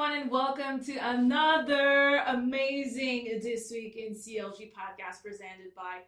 [0.00, 5.98] everyone, and welcome to another amazing This Week in CLG podcast presented by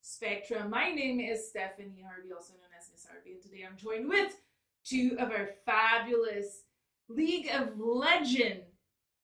[0.00, 0.70] Spectrum.
[0.70, 4.40] My name is Stephanie Harvey, also known as Miss Harvey, and today I'm joined with
[4.86, 6.62] two of our fabulous
[7.10, 8.62] League of Legend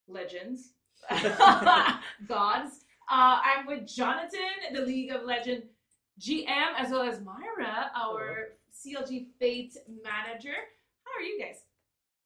[0.08, 0.72] legends,
[2.28, 2.84] gods.
[3.10, 5.62] Uh, I'm with Jonathan, the League of Legend
[6.20, 9.74] GM, as well as Myra, our CLG Fate
[10.04, 10.56] manager.
[11.04, 11.62] How are you guys?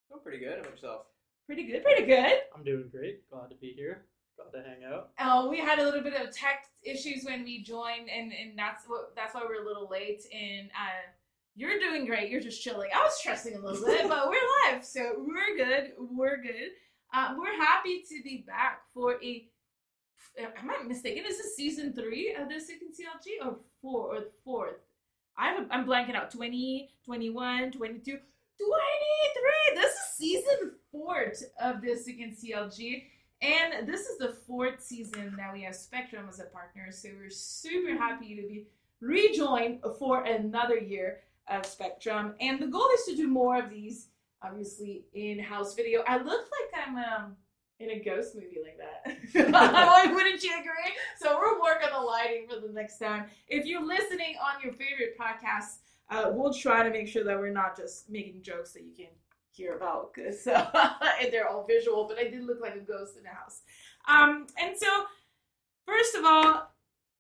[0.09, 0.55] Doing pretty good.
[0.55, 1.03] How about yourself?
[1.47, 2.33] Pretty good, pretty good.
[2.55, 3.29] I'm doing great.
[3.31, 4.05] Glad to be here.
[4.37, 5.11] Glad to hang out.
[5.21, 8.85] Oh, we had a little bit of tech issues when we joined, and, and that's
[8.87, 10.23] what that's why we're a little late.
[10.33, 11.11] And uh,
[11.55, 12.31] you're doing great.
[12.31, 12.91] You're just chilling.
[12.95, 15.93] I was stressing a little bit, but we're live, so we're good.
[15.99, 16.71] We're good.
[17.13, 19.49] Uh, we're happy to be back for a.
[20.39, 21.25] Am I mistaken?
[21.27, 24.77] Is this season three of the second CLG or four or fourth?
[25.37, 26.31] I'm I'm blanking out.
[26.31, 28.19] 20, 21, 22,
[28.59, 29.75] 23.
[29.75, 33.05] This is season four of the second CLG.
[33.41, 36.93] And this is the fourth season that we have Spectrum as a partner.
[36.93, 38.67] So we're super happy to be
[39.01, 42.35] rejoined for another year of Spectrum.
[42.41, 44.09] And the goal is to do more of these,
[44.43, 46.05] obviously, in house video.
[46.07, 47.37] I look like I'm um,
[47.81, 49.17] in a ghost movie like that.
[50.15, 50.95] Wouldn't you agree?
[51.19, 53.25] So we'll work on the lighting for the next time.
[53.49, 55.79] If you're listening on your favorite podcast,
[56.13, 59.09] uh, we'll try to make sure that we're not just making jokes that you can
[59.51, 60.93] hear about because uh,
[61.31, 63.63] they're all visual, but I did look like a ghost in the house.
[64.07, 65.05] Um, and so,
[65.87, 66.71] first of all,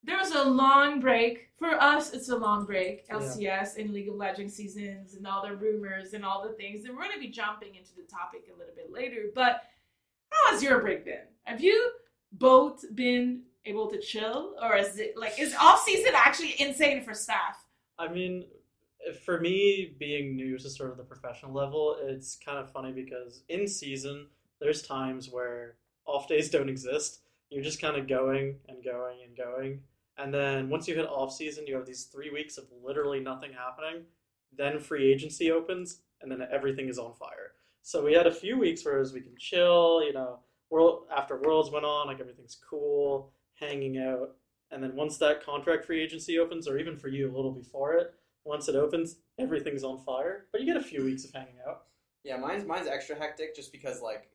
[0.05, 1.48] there was a long break.
[1.57, 3.09] For us, it's a long break.
[3.09, 3.69] LCS yeah.
[3.79, 6.85] and League of Legends seasons and all the rumors and all the things.
[6.85, 9.27] And we're going to be jumping into the topic a little bit later.
[9.35, 9.63] But
[10.31, 11.20] how has your break been?
[11.45, 11.93] Have you
[12.33, 17.15] both been able to chill, or is it like is off season actually insane for
[17.15, 17.65] staff?
[17.98, 18.45] I mean,
[19.25, 23.42] for me, being new to sort of the professional level, it's kind of funny because
[23.48, 24.27] in season,
[24.61, 27.20] there's times where off days don't exist.
[27.50, 29.80] You're just kind of going and going and going.
[30.19, 33.51] And then once you hit off season, you have these three weeks of literally nothing
[33.52, 34.05] happening.
[34.57, 37.52] Then free agency opens, and then everything is on fire.
[37.83, 40.39] So we had a few weeks where we can chill, you know,
[40.70, 44.36] world after Worlds went on, like everything's cool, hanging out.
[44.70, 47.95] And then once that contract free agency opens, or even for you a little before
[47.95, 48.14] it,
[48.45, 50.47] once it opens, everything's on fire.
[50.53, 51.85] But you get a few weeks of hanging out.
[52.25, 54.29] Yeah, mine's mine's extra hectic just because like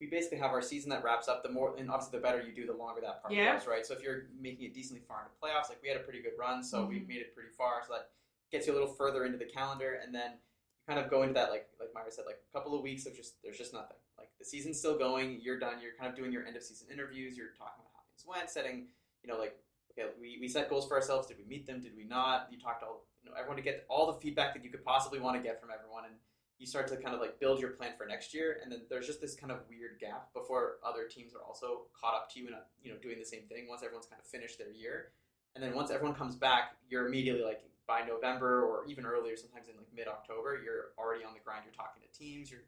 [0.00, 1.42] we basically have our season that wraps up.
[1.42, 3.56] The more and obviously the better you do, the longer that part yeah.
[3.56, 3.84] goes, right?
[3.84, 6.38] So if you're making it decently far into playoffs, like we had a pretty good
[6.38, 6.90] run, so mm-hmm.
[6.90, 7.82] we made it pretty far.
[7.86, 8.10] So that
[8.52, 11.34] gets you a little further into the calendar, and then you kind of go into
[11.34, 13.98] that like like Myra said, like a couple of weeks of just there's just nothing.
[14.16, 15.74] Like the season's still going, you're done.
[15.82, 17.36] You're kind of doing your end of season interviews.
[17.36, 18.86] You're talking about how things went, setting
[19.24, 19.56] you know like
[19.98, 21.26] okay, we, we set goals for ourselves.
[21.26, 21.80] Did we meet them?
[21.80, 22.48] Did we not?
[22.50, 25.20] You talked all you know everyone to get all the feedback that you could possibly
[25.20, 26.14] want to get from everyone, and
[26.58, 28.58] you start to kind of like build your plan for next year.
[28.62, 32.14] And then there's just this kind of weird gap before other teams are also caught
[32.14, 33.66] up to you and you know doing the same thing.
[33.68, 35.12] Once everyone's kind of finished their year,
[35.54, 39.68] and then once everyone comes back, you're immediately like by November or even earlier, sometimes
[39.68, 41.62] in like mid October, you're already on the grind.
[41.64, 42.50] You're talking to teams.
[42.50, 42.64] You're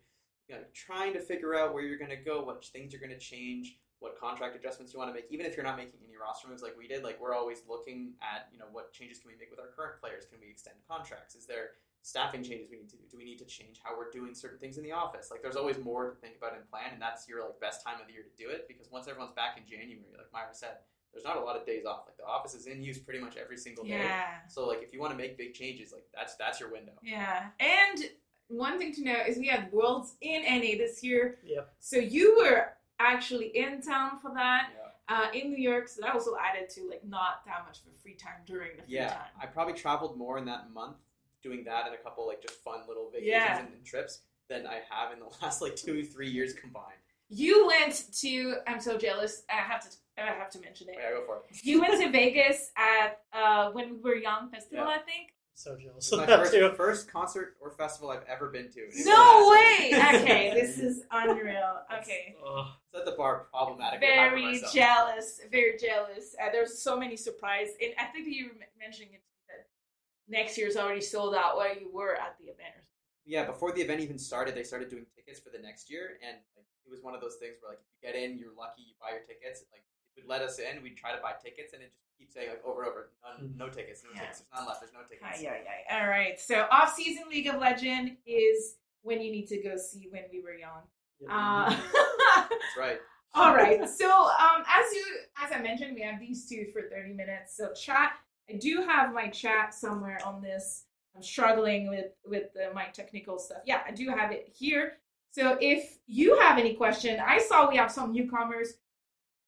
[0.48, 3.10] you know, trying to figure out where you're going to go, what things are going
[3.12, 6.16] to change what contract adjustments you want to make, even if you're not making any
[6.16, 7.04] roster moves like we did.
[7.04, 10.00] Like we're always looking at, you know, what changes can we make with our current
[10.00, 10.24] players?
[10.24, 11.34] Can we extend contracts?
[11.34, 13.04] Is there staffing changes we need to do?
[13.10, 15.28] Do we need to change how we're doing certain things in the office?
[15.30, 18.00] Like there's always more to think about and plan, and that's your like best time
[18.00, 20.80] of the year to do it because once everyone's back in January, like Myra said,
[21.12, 22.04] there's not a lot of days off.
[22.06, 23.98] Like the office is in use pretty much every single day.
[23.98, 24.46] Yeah.
[24.48, 26.92] So like if you want to make big changes, like that's that's your window.
[27.02, 27.48] Yeah.
[27.58, 28.04] And
[28.48, 31.38] one thing to know is we had Worlds in NA this year.
[31.44, 31.72] Yep.
[31.78, 34.68] So you were actually in town for that.
[34.72, 34.76] Yeah.
[35.08, 37.98] Uh, in New York, so that also added to like not that much of a
[38.00, 39.26] free time during the free yeah, time.
[39.42, 40.98] I probably traveled more in that month
[41.42, 43.58] doing that and a couple like just fun little vacations yeah.
[43.58, 46.94] and, and, trips than I have in the last like two three years combined.
[47.28, 48.56] You went to.
[48.66, 49.42] I'm so jealous.
[49.50, 49.96] I have to.
[50.18, 50.96] I have to mention it.
[50.98, 51.64] Yeah, go for it.
[51.64, 54.94] You went to Vegas at uh, when we were young festival, yeah.
[54.94, 55.32] I think.
[55.54, 56.10] So jealous.
[56.12, 58.88] my first, first, concert or festival I've ever been to.
[59.04, 59.92] No way!
[59.92, 61.80] Okay, this is unreal.
[61.98, 62.34] Okay.
[62.94, 64.00] Set the bar problematic.
[64.00, 65.40] Very jealous.
[65.50, 66.34] Very jealous.
[66.42, 67.74] Uh, there's so many surprises.
[67.82, 69.66] And I think you were mentioning it that
[70.28, 72.80] next year's already sold out while you were at the event.
[73.26, 76.38] Yeah, before the event even started, they started doing tickets for the next year, and
[76.56, 78.82] like, it was one of those things where like if you get in, you're lucky,
[78.82, 79.62] you buy your tickets.
[79.70, 79.84] Like
[80.16, 82.50] it would let us in, we'd try to buy tickets, and it just keep saying
[82.50, 84.20] like over and over, none, no tickets, no yeah.
[84.20, 84.40] tickets.
[84.40, 84.80] There's none left.
[84.80, 85.42] There's no tickets.
[85.42, 86.00] Yeah, yeah.
[86.00, 86.38] All right.
[86.38, 90.42] So off season League of Legend is when you need to go see when we
[90.42, 90.82] were young.
[91.28, 91.70] Uh,
[92.36, 92.98] That's right.
[93.34, 93.88] All right.
[93.88, 95.04] So um, as you
[95.42, 97.56] as I mentioned, we have these two for 30 minutes.
[97.56, 98.12] So chat.
[98.48, 100.84] I do have my chat somewhere on this.
[101.14, 103.62] I'm struggling with with the, my technical stuff.
[103.64, 104.94] Yeah, I do have it here.
[105.32, 108.74] So if you have any question, I saw we have some newcomers.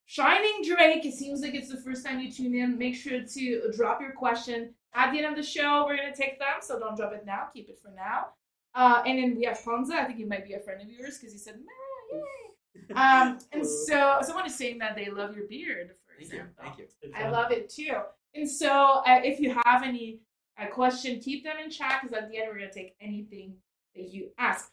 [0.06, 2.76] Shining Drake, it seems like it's the first time you tune in.
[2.76, 5.84] Make sure to drop your question at the end of the show.
[5.86, 7.48] We're gonna take them, so don't drop it now.
[7.54, 8.26] Keep it for now.
[8.74, 9.92] Uh, and then we have Ponza.
[9.92, 11.56] I think he might be a friend of yours because he said,
[12.12, 12.94] yay.
[12.94, 16.44] Um, and so someone is saying that they love your beard, for Thank you.
[16.60, 16.86] Thank you.
[17.14, 17.96] I love it too.
[18.34, 20.20] And so, uh, if you have any
[20.58, 23.54] uh, question, keep them in chat because at the end we're gonna take anything
[23.94, 24.70] that you ask.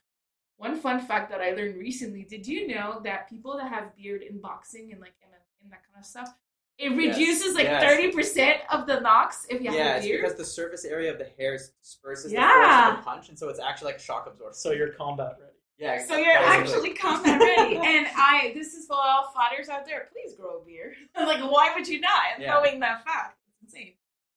[0.59, 4.21] One fun fact that I learned recently: Did you know that people that have beard
[4.21, 6.29] in boxing and like MMA and that kind of stuff,
[6.77, 6.97] it Yes.
[7.17, 7.81] reduces like Yes.
[7.81, 10.21] thirty percent of the knocks if you Yeah, have a it's beard?
[10.21, 12.41] because the surface area of the hair disperses Yeah.
[12.47, 14.53] the force of the punch, and so it's actually like a shock absorber.
[14.53, 15.53] So you're combat ready.
[15.77, 18.51] yeah, So you're actually combat ready, and I.
[18.53, 20.09] This is for all fighters out there.
[20.11, 20.93] Please grow a beard.
[21.15, 22.11] like, why would you not?
[22.37, 22.53] Yeah.
[22.55, 23.93] Knowing that fact, it's insane.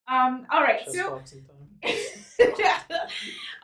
[0.06, 0.46] Um.
[0.52, 0.84] All right.
[0.84, 1.58] Just So boxing time.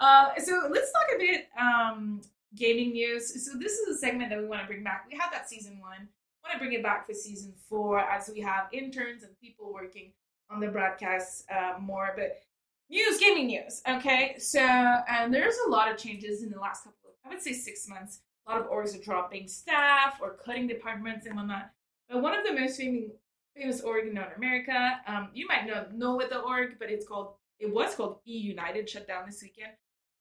[0.01, 2.21] uh, so let's talk a bit um,
[2.55, 3.45] gaming news.
[3.45, 5.07] So this is a segment that we want to bring back.
[5.11, 6.09] We had that season one.
[6.45, 10.13] Want to bring it back for season four as we have interns and people working
[10.51, 12.15] on the broadcast uh, more.
[12.17, 12.41] But
[12.89, 13.83] news, gaming news.
[13.89, 17.43] Okay, so um, there's a lot of changes in the last couple of, I would
[17.43, 18.21] say, six months.
[18.47, 21.71] A lot of orgs are dropping staff or cutting departments and whatnot.
[22.09, 23.11] But one of the most famous
[23.55, 27.07] famous org in North America, um, you might know know what the org, but it's
[27.07, 29.73] called it was called E United shut down this weekend.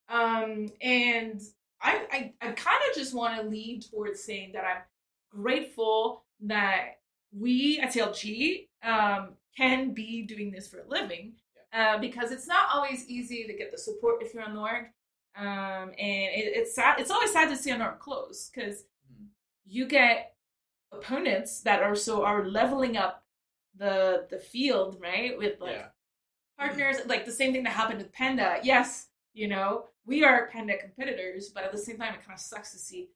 [0.09, 1.41] Um, and
[1.81, 4.81] I, I, I kind of just want to lean towards saying that I'm
[5.29, 6.99] grateful that
[7.31, 11.33] we at CLG um, can be doing this for a living
[11.73, 14.85] uh, because it's not always easy to get the support if you're on the org.
[15.35, 16.99] Um, and it, it's sad.
[16.99, 19.27] It's always sad to see an org close because Mhm.
[19.65, 20.35] you get
[20.91, 23.23] opponents that are so are leveling up
[23.75, 25.87] the the field right with like yeah.
[26.57, 30.77] partners like the same thing that happened with panda yes you know we are panda
[30.77, 33.09] competitors but at the same time it kind of sucks to see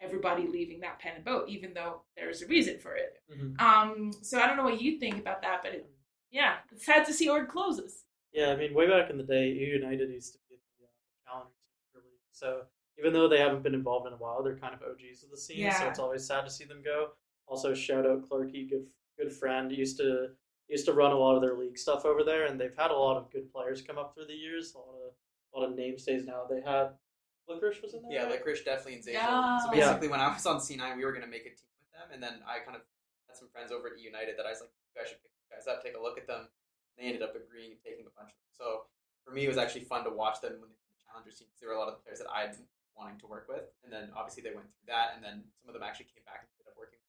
[0.00, 3.60] everybody leaving that pen and boat even though there's a reason for it Mhm.
[3.60, 5.86] um so i don't know what you think about that but it,
[6.30, 9.46] yeah it's sad to see org closes Yeah, I mean, way back in the day,
[9.62, 10.90] eUnited used to be the uh,
[11.24, 12.26] challenger team for league.
[12.32, 12.62] So
[12.98, 15.36] even though they haven't been involved in a while, they're kind of OGs of the
[15.36, 15.70] scene.
[15.78, 17.10] So it's always sad to see them go.
[17.46, 18.86] Also, shout out Clarky, good
[19.16, 19.70] good friend.
[19.70, 20.30] Used to
[20.66, 22.96] used to run a lot of their league stuff over there, and they've had a
[23.06, 24.74] lot of good players come up through the years.
[24.74, 25.12] A lot of
[25.54, 26.44] a lot of name stays now.
[26.50, 26.98] They had
[27.48, 28.12] Licorice was in there.
[28.12, 28.40] Yeah, right?
[28.40, 29.20] Licorice definitely and Zeyzal.
[29.20, 29.60] Yeah.
[29.60, 31.92] So basically, when I was on C9, we were going to make a team with
[31.92, 32.82] them, and then I kind of
[33.28, 35.50] had some friends over at United that I was like, you guys should pick these
[35.52, 36.48] guys up, take a look at them.
[36.94, 38.50] And they ended up agreeing and taking a bunch of them.
[38.54, 38.66] So
[39.26, 41.50] for me, it was actually fun to watch them when they were the Challengers team
[41.50, 43.66] because there were a lot of the players that I'd been wanting to work with.
[43.82, 46.46] And then obviously they went through that, and then some of them actually came back
[46.46, 47.02] and ended up working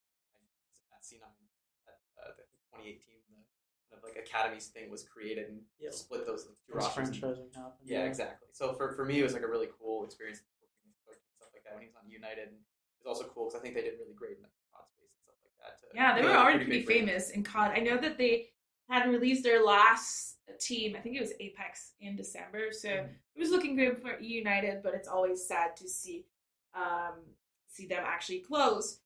[0.91, 2.43] at C9 at uh, the
[2.73, 2.97] 2018.
[3.29, 5.89] The kind of like academies thing was created and Yeah.
[5.91, 7.09] split those two Once rosters.
[7.09, 7.73] and- happened.
[7.83, 8.47] yeah, exactly.
[8.51, 11.33] So for, for me, it was like a really cool experience working with Clark and
[11.35, 12.49] stuff like that when he was on United.
[12.49, 14.85] And it was also cool because I think they did really great in the COD
[14.91, 15.79] space and stuff like that.
[15.79, 17.07] To yeah they build were already pretty big brand.
[17.07, 18.49] famous in cod i know that they
[18.89, 23.09] had released their last team i think it was apex in december so Mhm.
[23.35, 26.25] it was looking good for E United, but it's always sad to see
[26.73, 27.23] um,
[27.67, 28.99] see them actually close.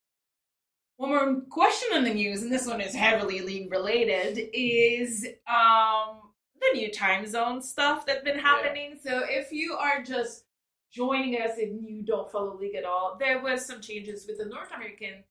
[1.00, 6.20] One more question on the news, and this one is heavily league related, is um,
[6.60, 8.98] the new time zone stuff that's been happening.
[9.02, 10.44] So if you are just
[10.92, 14.44] joining us and you don't follow league at all, there was some changes with the
[14.44, 15.24] North American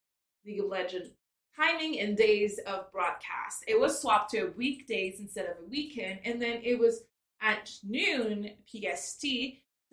[0.44, 1.09] League of Legends
[1.56, 3.64] timing and days of broadcast.
[3.68, 7.04] It was swapped to weekdays instead of a weekend, and then it was
[7.44, 9.21] at noon PST,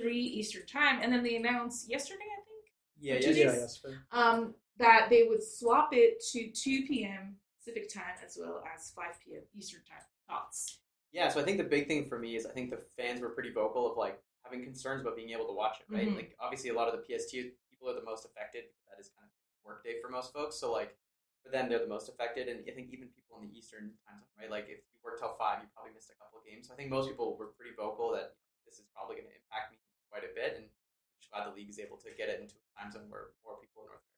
[0.00, 2.64] three Eastern time, and then they announced yesterday, I think,
[2.98, 3.60] Yeah, yeah, Yeah, days?
[3.60, 4.06] yes, fair.
[4.10, 7.36] um, that they would swap it to 2 p.m.
[7.58, 9.42] Pacific time as well as 5 p.m.
[9.56, 10.02] Eastern time.
[10.28, 10.80] Thoughts?
[11.12, 13.30] Yeah, so I think the big thing for me is I think the fans were
[13.30, 16.06] pretty vocal of like having concerns about being able to watch it, right?
[16.06, 16.14] Mhm.
[16.16, 17.32] Like obviously a lot of the PST
[17.70, 18.64] people are the most affected.
[18.70, 19.32] Because that is kind of
[19.64, 20.56] work day for most folks.
[20.56, 20.94] So like
[21.42, 24.18] for them they're the most affected and I think even people in the Eastern time
[24.18, 24.50] zone, right?
[24.50, 26.68] Like if you work till five, you probably missed a couple of games.
[26.68, 28.34] So I think most people were pretty vocal that
[28.66, 29.78] this is probably gonna impact me
[30.10, 32.54] quite a bit and I'm just glad the league is able to get it into
[32.58, 34.15] a time zone where more people in North America can watch it.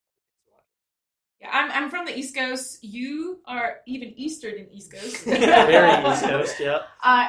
[1.40, 2.82] Yeah, I'm, I'm from the East Coast.
[2.82, 5.16] You are even Eastern in East Coast.
[5.24, 6.80] Very East Coast, yeah.
[7.02, 7.28] Uh,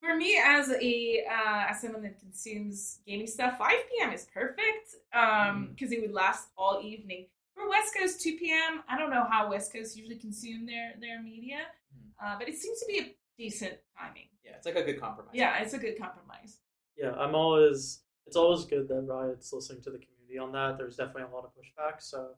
[0.00, 4.12] for me, as a uh, as someone that consumes gaming stuff, 5 p.m.
[4.12, 7.26] is perfect um because it would last all evening.
[7.54, 8.84] For West Coast, 2 p.m.
[8.88, 11.58] I don't know how West Coast usually consume their their media,
[11.92, 12.10] Mhm.
[12.22, 14.28] uh, but it seems to be a decent timing.
[14.44, 15.34] Yeah, it's like a good compromise.
[15.34, 16.58] Yeah, it's a good compromise.
[16.96, 18.02] Yeah, I'm always.
[18.28, 20.78] It's always good that Riot's listening to the community on that.
[20.78, 22.36] There's definitely a lot of pushback, so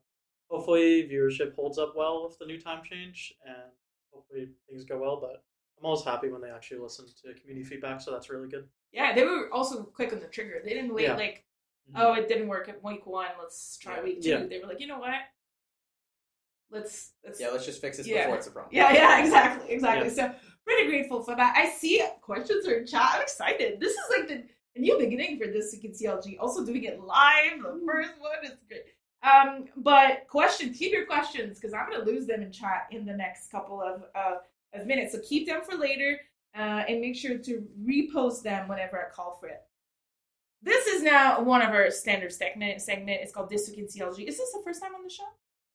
[0.51, 3.71] hopefully viewership holds up well with the new time change, and
[4.11, 5.19] hopefully things go well.
[5.19, 5.43] But
[5.79, 8.67] I'm always happy when they actually listen to community feedback, so that's really good.
[8.91, 10.61] Yeah, they were also quick on the trigger.
[10.63, 11.15] They didn't wait Yeah.
[11.15, 11.45] like
[11.89, 11.99] Mm-hmm.
[11.99, 13.29] Oh, it didn't work at week one.
[13.39, 14.03] Let's try Yeah.
[14.03, 14.29] week two.
[14.29, 14.45] Yeah.
[14.45, 15.15] They were like, you know what?
[16.69, 18.25] Let's let's Yeah, let's just fix this Yeah.
[18.25, 18.73] before it's a problem.
[18.73, 20.09] yeah, yeah, exactly, exactly.
[20.11, 20.31] So
[20.63, 21.55] pretty grateful for that.
[21.57, 23.09] I see questions are in chat.
[23.15, 23.79] I'm excited.
[23.79, 24.43] This is like the,
[24.75, 26.37] the new beginning for this week in CLG.
[26.39, 27.57] Also doing it live.
[27.63, 28.83] The first one is great.
[29.23, 33.13] Um, but questions, keep your questions because I'm gonna lose them in chat in the
[33.13, 34.37] next couple of uh,
[34.73, 35.13] of minutes.
[35.13, 36.19] So keep them for later,
[36.55, 39.61] uh, and make sure to repost them whenever I call for it.
[40.63, 42.81] This is now one of our standard segment.
[42.81, 43.21] Segment.
[43.21, 44.27] It's called This Week in CLG.
[44.27, 45.23] Is this the first time on the show?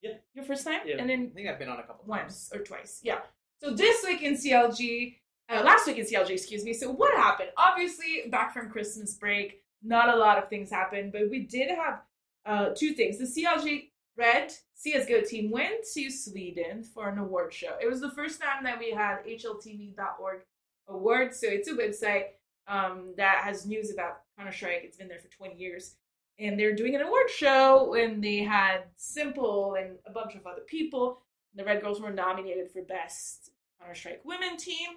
[0.01, 0.13] Yeah.
[0.33, 0.81] Your first time?
[0.85, 0.97] Yeah.
[0.99, 2.07] And then I think I've been on a couple times.
[2.07, 3.01] once or twice.
[3.03, 3.19] Yeah.
[3.61, 5.15] So this week in CLG,
[5.49, 6.73] uh, last week in CLG, excuse me.
[6.73, 7.49] So what happened?
[7.57, 12.01] Obviously, back from Christmas break, not a lot of things happened, but we did have
[12.47, 13.17] uh, two things.
[13.17, 14.51] The CLG Red
[14.83, 17.75] CSGO team went to Sweden for an award show.
[17.81, 20.41] It was the first time that we had HLTV.org
[20.87, 21.39] awards.
[21.39, 22.25] So it's a website
[22.67, 24.81] um, that has news about Counter Strike.
[24.83, 25.95] It's been there for 20 years
[26.39, 30.61] and they're doing an award show and they had s1mple and a bunch of other
[30.61, 31.21] people.
[31.55, 34.89] The Red Girls were nominated for Best Counter Strike Women Team,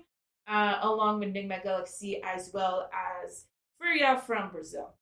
[0.47, 2.91] uh, along with Nigma Galaxy as well
[3.25, 3.47] as
[3.79, 4.95] Furia from Brazil.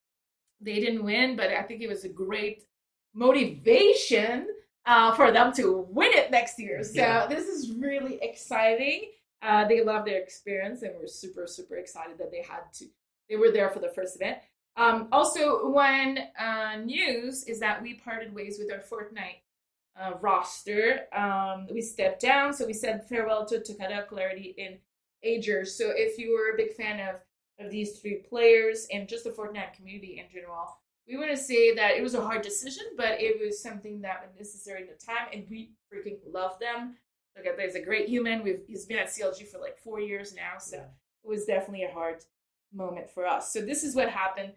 [0.60, 2.64] They didn't win, but I think it was a great
[3.14, 4.48] motivation
[4.86, 6.82] uh, for them to win it next year.
[6.82, 7.26] So Yeah.
[7.26, 9.12] this is really exciting.
[9.42, 12.86] Uh, they love their experience and we're super, super excited that they had to.
[13.28, 14.38] They were there for the first event.
[14.76, 19.42] Um, also, one uh, news is that we parted ways with our Fortnite
[20.00, 21.06] uh, roster.
[21.12, 24.78] Um, we stepped down, so we said farewell to Takada, Clarity, in
[25.22, 25.64] Ager.
[25.64, 27.20] So if you were a big fan of,
[27.58, 31.74] of these three players and just the Fortnite community in general, we want to say
[31.74, 34.94] that it was a hard decision, but it was something that was necessary in the
[35.04, 36.96] time, and we freaking love them.
[37.36, 38.42] Look at he's a great human.
[38.42, 40.82] We've he's been at CLG for like four years now, so Yeah.
[41.24, 42.24] it was definitely a hard
[42.72, 43.52] moment for us.
[43.52, 44.52] So this is what happened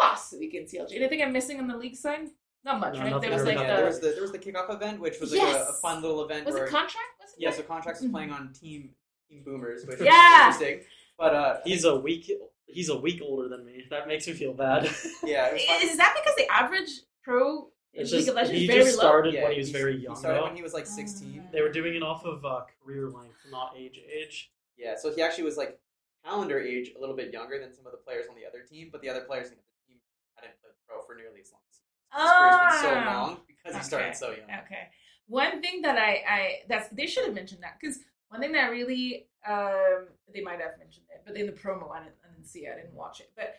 [0.00, 0.94] last week in CLG.
[0.96, 2.28] Anything I'm missing on the league side?
[2.64, 3.10] Not much, No, right?
[3.10, 5.32] nothing There was like the there was the there was the kickoff event, which was
[5.34, 6.46] like a, a fun little event.
[6.46, 6.96] was where, it contract?
[7.20, 8.12] Was it Yeah, so Contractz is Mhm.
[8.12, 8.94] playing on Team
[9.28, 10.50] Team Boomers, which Yeah!
[10.50, 10.86] is interesting.
[11.20, 12.32] But uh, He's a week.
[12.66, 13.84] He's a week older than me.
[13.90, 14.84] That makes me feel bad.
[15.24, 15.82] yeah, it was fun.
[15.82, 16.90] Is that because the average
[17.22, 19.02] pro It's League just of Legends he is very just low?
[19.02, 20.16] started Yeah, when he was he- very He young.
[20.16, 20.44] started though.
[20.46, 21.42] when he was like 16.
[21.44, 21.48] Ah.
[21.52, 24.50] They were doing it off of uh, career length, not age age.
[24.78, 25.78] Yeah, so he actually was like
[26.24, 28.88] calendar age a little bit younger than some of the players on the other team,
[28.90, 29.98] but the other players on the other team
[30.36, 31.84] hadn't played pro for nearly as long as he.
[32.16, 33.12] His career's been so Ah.
[33.22, 34.48] long because he started so young.
[34.64, 34.88] Okay.
[35.26, 37.98] One thing that I, I that's they should have mentioned that because
[38.30, 41.98] one thing that really um they might have mentioned it, but in the promo I
[42.00, 43.30] didn't, I didn't see it, I didn't watch it.
[43.36, 43.56] But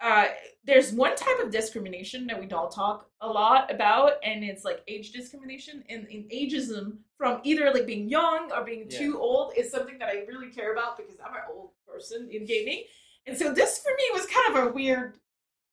[0.00, 0.26] uh
[0.64, 4.82] there's one type of discrimination that we don't talk a lot about, and it's like
[4.88, 8.98] age discrimination and, and ageism from either like being young or being Yeah.
[8.98, 12.44] too old is something that I really care about because I'm an old person in
[12.44, 12.84] gaming.
[13.26, 15.18] And so this for me was kind of a weird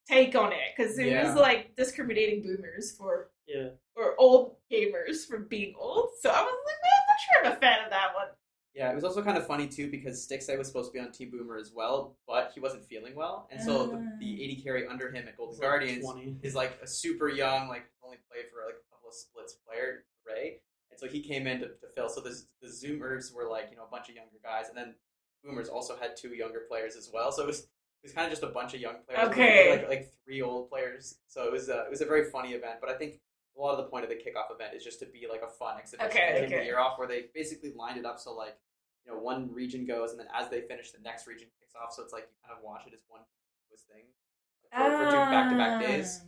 [0.07, 1.24] take on it because it Yeah.
[1.24, 6.10] was like discriminating boomers for Yeah, or old gamers from being old.
[6.22, 8.27] So I was like, man, I'm not sure I'm a fan of that one.
[8.75, 11.12] Yeah, it was also kind of funny too because Stixxay was supposed to be on
[11.12, 14.17] Team Boomer as well, but he wasn't feeling well, and so the, Ah.
[14.20, 16.38] the AD carry under him at Golden He's like Guardians 20.
[16.41, 20.05] is like a super young, like only played for like a couple of splits player,
[20.25, 22.10] Ray, and so he came in to, to fill.
[22.10, 24.96] So the the Zoomers were like you know a bunch of younger guys, and then
[25.43, 27.32] Boomers also had two younger players as well.
[27.32, 27.67] So it was it
[28.08, 29.70] was kind of just a bunch of young players, Okay.
[29.70, 31.20] like like three old players.
[31.27, 33.20] So it was a, it was a very funny event, but I think.
[33.55, 35.48] A lot of the point of the kickoff event is just to be like a
[35.50, 38.33] fun exhibition Okay, to kick the year off, where they basically lined it up so
[38.33, 38.57] like
[39.05, 41.93] you know, one region goes, and then as they finish, the next region kicks off.
[41.93, 43.22] So it's like you kind of watch it as one
[43.67, 44.05] continuous thing
[44.72, 46.22] for, for two back-to-back days.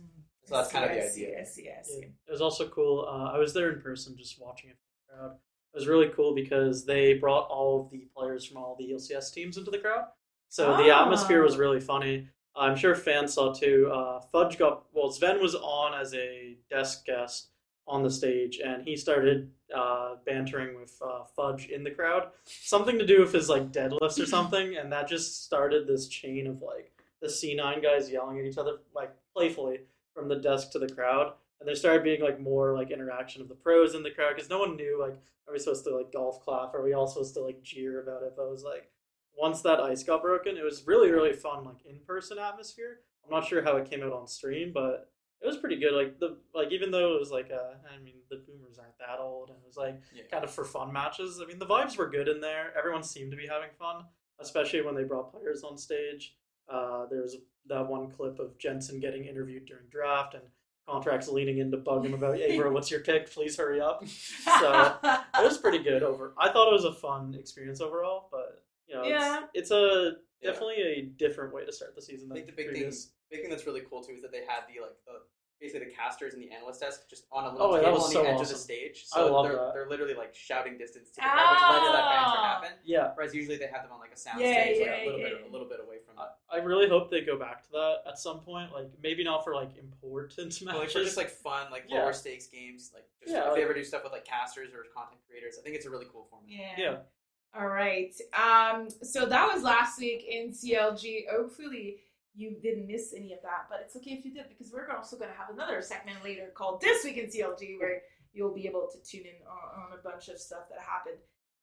[0.44, 1.30] So that's kind of the idea.
[1.38, 1.90] Yes, yes.
[1.98, 2.06] Yeah.
[2.06, 3.06] It was also cool.
[3.08, 5.36] Uh, I was there in person, just watching it from the crowd.
[5.74, 9.32] It was really cool because they brought all of the players from all the LCS
[9.32, 10.04] teams into the crowd.
[10.48, 11.02] So the Ah.
[11.02, 12.28] atmosphere was really funny.
[12.56, 13.90] I'm sure fans saw too.
[13.92, 15.10] Uh, Fudge got well.
[15.10, 17.48] Sven was on as a desk guest
[17.86, 22.28] on the stage, and he started uh, bantering with uh, Fudge in the crowd.
[22.44, 26.46] Something to do with his like deadlifts or something, and that just started this chain
[26.46, 29.80] of like the C9 guys yelling at each other like playfully
[30.14, 31.32] from the desk to the crowd.
[31.60, 34.50] And there started being like more like interaction of the pros in the crowd because
[34.50, 36.74] no one knew like are we supposed to like golf clap?
[36.74, 38.34] Are we all supposed to like jeer about it?
[38.36, 38.90] But it was like
[39.36, 43.00] once that ice got broken, it was really really fun like in person atmosphere.
[43.24, 45.10] I'm not sure how it came out on stream, but
[45.42, 45.92] it was pretty good.
[45.92, 49.18] Like the like even though it was like uh, I mean the boomers aren't that
[49.20, 50.22] old, and it was like Yeah.
[50.30, 51.40] kind of for fun matches.
[51.42, 52.72] I mean the vibes were good in there.
[52.78, 54.04] Everyone seemed to be having fun,
[54.40, 56.36] especially when they brought players on stage.
[56.68, 57.36] Uh, there was
[57.68, 60.42] that one clip of Jensen getting interviewed during draft and
[60.88, 63.28] Contractz leaning in to bug him about, "Hey bro, what's your pick?
[63.30, 64.04] Please hurry up."
[64.60, 66.32] So it was pretty good over.
[66.38, 68.45] I thought it was a fun experience overall, but
[68.86, 69.44] you know, Yeah.
[69.54, 70.50] it's, it's a Yeah.
[70.50, 73.04] definitely a different way to start the season I think the big previous.
[73.06, 75.22] thing big thing that's really cool too is that they had the like the
[75.58, 78.08] basically the casters and the analyst desk just on a little Oh, table was on
[78.10, 79.06] the so edge of the stage.
[79.14, 79.72] I So love they're that.
[79.74, 82.42] they're literally like shouting distance together, which led to that banter Oh.
[82.42, 82.72] happen.
[82.84, 85.04] Yeah, Whereas usually they have them on like a sound Yeah, stage, yeah, like a
[85.06, 85.28] little yeah.
[85.30, 86.28] bit a little bit away from it.
[86.50, 88.70] I, I really hope they go back to that at some point.
[88.70, 90.62] Like maybe not for like important matches.
[90.62, 92.02] But like for just like fun, like Yeah.
[92.02, 94.74] lower stakes games, like just Yeah, if like- they ever do stuff with like casters
[94.74, 96.50] or content creators, I think it's a really cool format.
[96.50, 96.74] Yeah.
[96.76, 96.96] yeah,
[97.54, 98.14] All right.
[98.34, 101.24] Um, so that was last week in CLG.
[101.30, 101.98] Hopefully
[102.34, 105.16] you didn't miss any of that, but it's okay if you did because we're also
[105.16, 108.02] going to have another segment later called This Week in CLG where
[108.34, 111.16] you'll be able to tune in on, on a bunch of stuff that happened.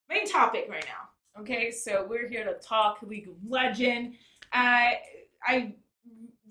[0.10, 1.42] Main topic right now.
[1.42, 4.16] Okay, so we're here to talk League of Legend.
[4.52, 4.92] Uh,
[5.46, 5.76] I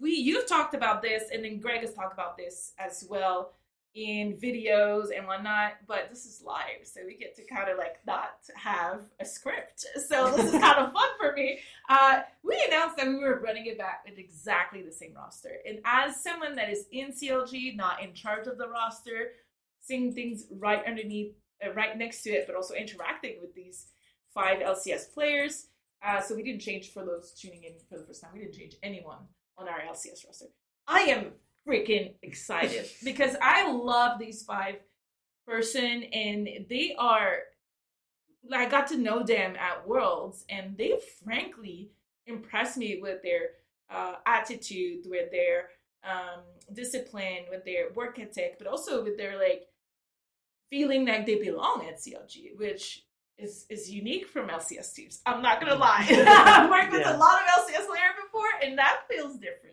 [0.00, 3.52] we you've talked about this, and then Greg has talked about this as well
[3.94, 7.96] in videos and whatnot, but this is live, so we get to kind of like
[8.06, 9.86] not have a script.
[10.08, 11.58] So this is kind of fun for me.
[11.88, 15.78] Uh, we announced that we were running it back with exactly the same roster, and
[15.84, 19.32] as someone that is in CLG, not in charge of the roster,
[19.80, 21.34] seeing things right underneath,
[21.64, 23.88] uh, right next to it, but also interacting with these
[24.32, 25.66] five LCS players.
[26.04, 28.30] Uh, so we didn't change for those tuning in for the first time.
[28.34, 29.18] We didn't change anyone
[29.56, 30.46] on our LCS roster.
[30.88, 31.32] I am
[31.66, 34.76] freaking excited because I love these five
[35.46, 37.38] person and they are
[38.52, 41.90] I got to know them at Worlds and they frankly
[42.26, 43.50] impressed me with their
[43.90, 45.68] uh, attitude, with their
[46.04, 46.40] um,
[46.72, 49.66] discipline, with their work ethic, but also with their like
[50.70, 53.04] feeling like they belong at CLG, which
[53.38, 55.20] is is unique from LCS teams.
[55.26, 56.06] I'm not gonna lie.
[56.10, 59.71] I've worked with a lot of LCS players before, and that feels different.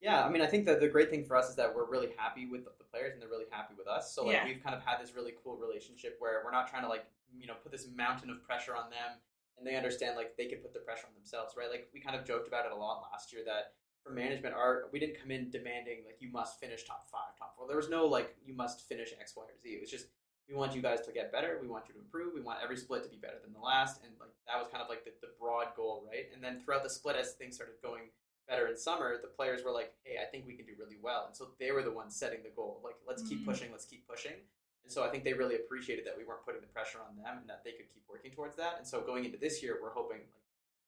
[0.00, 2.08] Yeah, I mean, I think that the great thing for us is that we're really
[2.16, 4.14] happy with the players and they're really happy with us.
[4.14, 4.44] So like Yeah.
[4.46, 7.04] we've kind of had this really cool relationship where we're not trying to like
[7.38, 9.20] you know put this mountain of pressure on them,
[9.58, 11.70] and they understand like they can put the pressure on themselves, right?
[11.70, 14.88] Like we kind of joked about it a lot last year that for management, our
[14.90, 17.68] we didn't come in demanding like you must finish top five, top four.
[17.68, 19.68] There was no like you must finish X, Y, or Z.
[19.68, 20.06] It was just
[20.48, 21.58] we want you guys to get better.
[21.60, 22.34] We want you to improve.
[22.34, 24.82] We want every split to be better than the last, and like that was kind
[24.82, 26.26] of like the, the broad goal, right?
[26.34, 28.10] And then throughout the split, as things started going
[28.50, 31.24] better in summer, the players were like, "Hey, I think we can do really well,"
[31.26, 32.80] and so they were the ones setting the goal.
[32.84, 33.44] Like, let's keep Mhm.
[33.46, 34.34] pushing, let's keep pushing.
[34.82, 37.38] And so I think they really appreciated that we weren't putting the pressure on them
[37.38, 38.78] and that they could keep working towards that.
[38.78, 40.42] And so going into this year, we're hoping like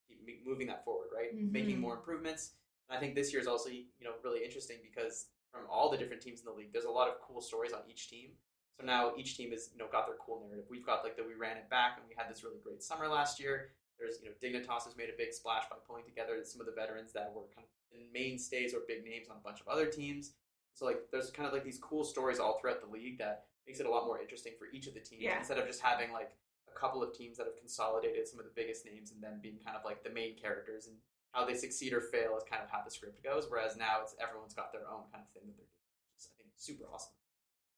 [0.09, 1.33] keep moving that forward, right?
[1.35, 1.53] Mhm.
[1.53, 2.55] Making more improvements.
[2.89, 5.97] And I think this year is also you know really interesting because from all the
[5.97, 8.37] different teams in the league, there's a lot of cool stories on each team.
[8.77, 10.69] So now each team has you know got their cool narrative.
[10.69, 13.07] We've got like that we ran it back and we had this really great summer
[13.07, 13.73] last year.
[13.99, 16.73] There's you know Dignitas has made a big splash by pulling together some of the
[16.73, 17.73] veterans that were kind of
[18.13, 20.33] mainstays or big names on a bunch of other teams.
[20.75, 23.79] So like there's kind of like these cool stories all throughout the league that makes
[23.79, 25.39] it a lot more interesting for each of the teams Yeah.
[25.39, 26.33] instead of just having like
[26.67, 29.59] a couple of teams that have consolidated some of the biggest names and then being
[29.65, 30.97] kind of like the main characters and
[31.33, 33.47] how they succeed or fail is kind of how the script goes.
[33.49, 36.29] Whereas now it's everyone's got their own kind of thing that they're doing, which is
[36.33, 37.13] I think super awesome.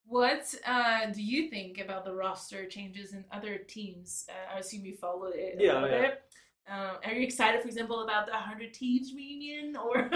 [0.07, 4.27] What uh, do you think about the roster changes in other teams?
[4.29, 6.03] Uh, I assume you follow it a Yeah, little yeah.
[6.03, 6.21] bit.
[6.69, 9.77] Um, are you excited, for example, about the 100 Thieves reunion?
[9.77, 10.11] Or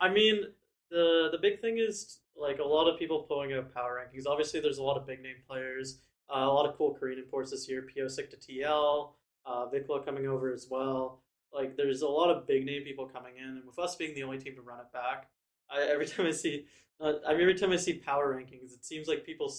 [0.00, 0.44] I mean,
[0.90, 4.24] the the big thing is like a lot of people pulling up power rankings.
[4.26, 6.00] Obviously, there's a lot of big name players,
[6.34, 7.86] uh, a lot of cool Korean imports this year.
[7.86, 11.22] Pyosik to TL, uh, Vicla coming over as well.
[11.52, 14.22] Like, there's a lot of big name people coming in, and with us being the
[14.22, 15.28] only team to run it back,
[15.68, 16.66] I, every time I see,
[17.00, 19.52] uh, I mean, every time I see power rankings, it seems like people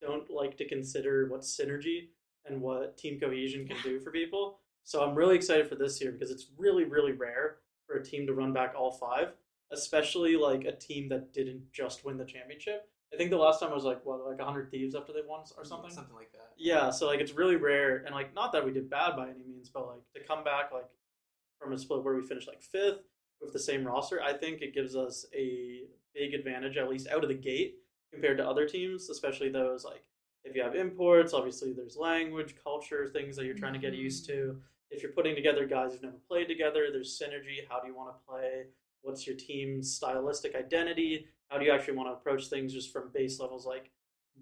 [0.00, 2.08] don't like to consider what synergy
[2.46, 4.58] and what team cohesion can do for people.
[4.84, 8.26] So I'm really excited for this year because it's really, really rare for a team
[8.26, 9.28] to run back all five,
[9.70, 12.88] especially like a team that didn't just win the championship.
[13.12, 15.64] I think the last time was like what, like 100 Thieves after they won or
[15.64, 15.90] something.
[15.90, 16.52] something like that.
[16.56, 19.44] Yeah, so like it's really rare, and like not that we did bad by any
[19.46, 20.88] means, but like to come back like
[21.58, 23.02] from a split where we finished like fifth
[23.42, 25.82] with the same roster, I think it gives us a
[26.14, 27.76] big advantage at least out of the gate
[28.12, 30.04] compared to other teams, especially those like
[30.44, 34.28] if you have imports, obviously there's language, culture, things that you're trying to get used
[34.28, 34.50] mm-hmm.
[34.50, 34.60] to.
[34.90, 37.66] If you're putting together guys who've never played together, there's synergy.
[37.68, 38.64] How do you want to play?
[39.02, 41.26] What's your team's stylistic identity?
[41.48, 43.90] How do you actually want to approach things just from base levels like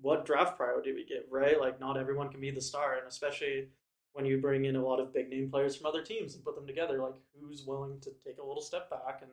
[0.01, 1.61] what draft priority we give, right?
[1.61, 3.69] Like not everyone can be the star, and especially
[4.13, 6.55] when you bring in a lot of big name players from other teams and put
[6.57, 9.31] them together, like who's willing to take a little step back and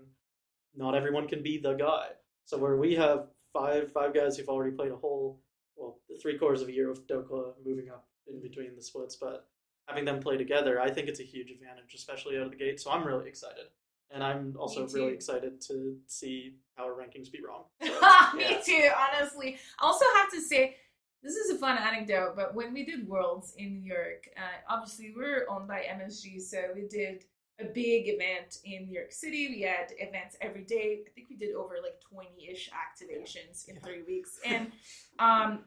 [0.76, 2.10] not everyone can be the guy.
[2.46, 5.42] So where we have five five guys who've already played a whole
[5.76, 9.48] well, three quarters of a year with Dhokla moving up in between the splits, but
[9.88, 12.80] having them play together, I think it's a huge advantage, especially out of the gate.
[12.80, 13.66] So I'm really excited.
[14.10, 17.64] And I'm also really excited to see our rankings be wrong.
[18.32, 18.60] So, Me yeah.
[18.62, 19.58] too, honestly.
[19.80, 20.76] I also have to say,
[21.24, 25.14] this is a fun anecdote, but when we did Worlds in New York, uh, obviously
[25.16, 27.26] we're owned by MSG, so we did
[27.60, 29.48] a big event in New York City.
[29.48, 31.00] We had events every day.
[31.08, 34.40] I think we did over like 20 ish activations in three weeks.
[34.46, 34.72] And
[35.18, 35.64] um,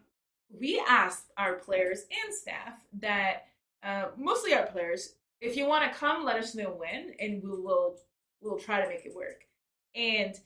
[0.56, 3.46] we asked our players and staff that
[3.82, 7.50] uh, mostly our players, if you want to come, let us know when, and we
[7.50, 7.96] will
[8.40, 9.44] we'll try to make it work.
[9.94, 10.38] And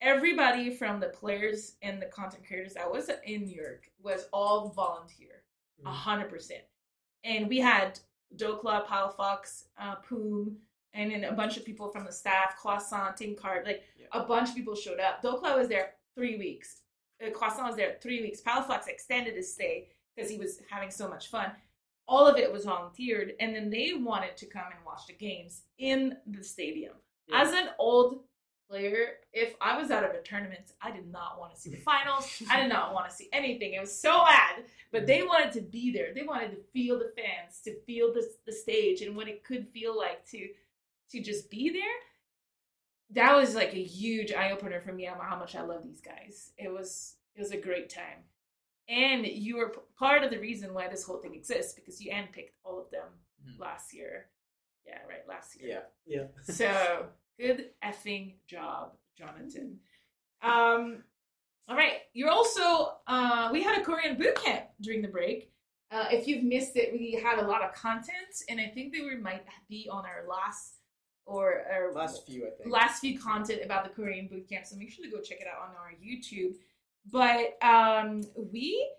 [0.00, 4.70] everybody from the players and the content creators that was in New York was all
[4.70, 5.42] volunteer,
[5.84, 6.62] a hundred percent.
[7.24, 7.98] And we had
[8.36, 10.54] Dhokla, Palafox, uh, Poome,
[10.94, 14.06] and then a bunch of people from the staff, Croissant, Tinkart, like Yeah.
[14.12, 15.22] a bunch of people showed up.
[15.22, 16.82] Dhokla was there three weeks.
[17.24, 18.40] Uh, Croissant was there three weeks.
[18.40, 21.52] Palafox extended his stay because he was having so much fun.
[22.06, 25.64] All of it was volunteered, and then they wanted to come and watch the games
[25.78, 26.94] in the stadium.
[27.26, 27.42] Yeah.
[27.42, 28.24] As an old
[28.68, 31.76] player, if I was out of a tournament, I did not want to see the
[31.78, 32.42] finals.
[32.50, 33.72] I did not want to see anything.
[33.74, 34.64] It was so bad.
[34.92, 36.12] But they wanted to be there.
[36.14, 39.68] They wanted to feel the fans, to feel the, the stage and what it could
[39.68, 40.48] feel like to
[41.10, 41.96] to just be there.
[43.10, 46.00] That was like a huge eye opener for me on how much I love these
[46.02, 46.52] guys.
[46.58, 48.24] It was it was a great time.
[48.88, 52.10] And you were p- part of the reason why this whole thing exists because you
[52.10, 53.08] handpicked all of them
[53.46, 53.58] Mhm.
[53.60, 54.30] last year.
[54.86, 55.68] Yeah, right, last year.
[56.06, 56.26] Yeah.
[56.44, 56.54] Yeah.
[56.54, 59.78] So good effing job, Jonathan.
[60.42, 61.02] Um,
[61.68, 62.00] all right.
[62.14, 65.50] You're also uh, we had a Korean boot camp during the break.
[65.90, 69.00] Uh, if you've missed it, we had a lot of content, and I think they
[69.02, 70.74] were might be on our last
[71.24, 72.72] or our Last few, I think.
[72.72, 74.64] last few content about the Korean boot camp.
[74.64, 76.54] So make sure to go check it out on our YouTube.
[77.10, 78.90] But um, we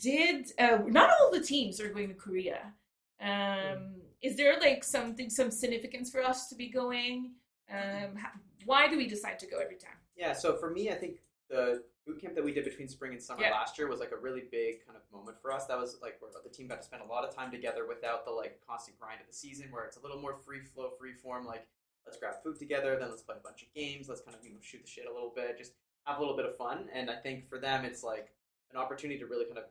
[0.00, 0.46] did.
[0.58, 2.72] Uh, not all the teams are going to Korea.
[3.20, 7.32] Um, is there like something, some significance for us to be going?
[7.70, 8.30] Um, how,
[8.64, 9.96] why do we decide to go every time?
[10.16, 13.22] Yeah, so for me, I think the boot camp that we did between spring and
[13.22, 13.50] summer Yeah.
[13.50, 15.66] last year was like a really big kind of moment for us.
[15.66, 18.24] That was like where the team got to spend a lot of time together without
[18.24, 21.12] the like constant grind of the season, where it's a little more free flow, free
[21.12, 21.46] form.
[21.46, 21.66] Like
[22.06, 24.08] let's grab food together, then let's play a bunch of games.
[24.08, 25.72] Let's kind of you know shoot the shit a little bit, just
[26.04, 26.88] have a little bit of fun.
[26.92, 28.32] And I think for them, it's like
[28.72, 29.64] an opportunity to really kind of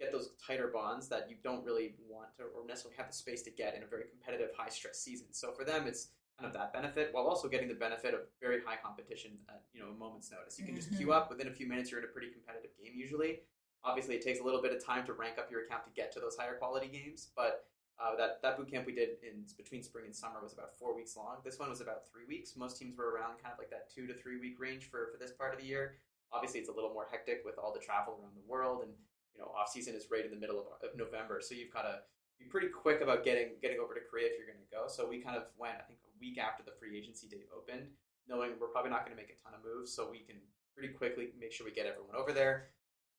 [0.00, 3.42] get those tighter bonds that you don't really want to or necessarily have the space
[3.42, 5.26] to get in a very competitive, high stress season.
[5.30, 8.60] So for them, it's kind of that benefit while also getting the benefit of very
[8.64, 10.58] high competition at you know a moment's notice.
[10.58, 11.90] You can just queue up within a few minutes.
[11.90, 13.40] You're in a pretty competitive game usually.
[13.84, 16.10] Obviously, it takes a little bit of time to rank up your account to get
[16.14, 17.66] to those higher quality games, but
[18.02, 20.96] uh, that that boot camp we did in between spring and summer was about four
[20.96, 21.36] weeks long.
[21.44, 22.56] This one was about three weeks.
[22.56, 25.18] Most teams were around kind of like that two to three week range for for
[25.18, 25.98] this part of the year.
[26.32, 28.90] Obviously, it's a little more hectic with all the travel around the world, and
[29.34, 31.82] you know off season is right in the middle of, of November, so you've got
[31.82, 32.02] to
[32.38, 34.88] be pretty quick about getting getting over to Korea if you're going to go.
[34.88, 37.86] So we kind of went, I think, a week after the free agency date opened,
[38.28, 40.36] knowing we're probably not going to make a ton of moves, so we can
[40.72, 42.72] pretty quickly make sure we get everyone over there.